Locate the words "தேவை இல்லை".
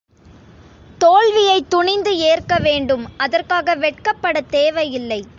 4.49-5.21